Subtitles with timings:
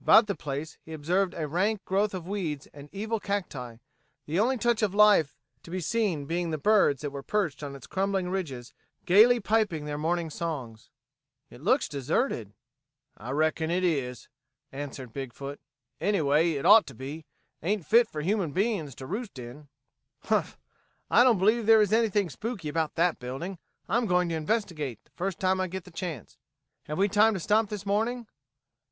[0.00, 3.78] About the place he observed a rank growth of weeds and evil cacti,
[4.26, 7.74] the only touch of life to be seen being the birds that were perched on
[7.74, 8.72] its crumbling ridges,
[9.06, 10.88] gayly piping their morning songs.
[11.50, 12.52] "It looks deserted."
[13.16, 14.28] "I reckon it is,"
[14.70, 15.58] answered Big foot.
[16.00, 17.26] "Anyway, it ought to be.
[17.60, 19.66] Ain't fit for human beings to roost in."
[20.26, 20.60] "Humph!
[21.10, 23.58] I don't believe there is anything spooky about that building.
[23.88, 26.38] I'm going to investigate, the first time I get the chance.
[26.84, 28.28] Have we time to stop this morning?"